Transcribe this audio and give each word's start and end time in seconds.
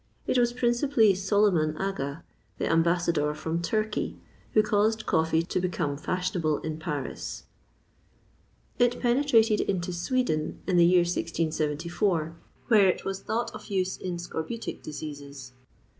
It 0.25 0.39
was 0.39 0.51
principally 0.51 1.13
Soliman 1.13 1.77
Aga, 1.79 2.23
the 2.57 2.67
ambassador 2.67 3.35
from 3.35 3.61
Turkey, 3.61 4.17
who 4.53 4.63
caused 4.63 5.05
coffee 5.05 5.43
to 5.43 5.59
become 5.59 5.95
fashionable 5.95 6.57
in 6.61 6.79
Paris. 6.79 7.43
It 8.79 8.99
penetrated 8.99 9.61
into 9.61 9.93
Sweden 9.93 10.59
in 10.65 10.77
the 10.77 10.87
year 10.87 11.01
1674, 11.03 12.35
where 12.67 12.87
it 12.87 13.05
was 13.05 13.19
thought 13.21 13.53
of 13.53 13.67
use 13.67 13.95
in 13.95 14.17
scorbutic 14.17 14.81
diseases. 14.81 15.51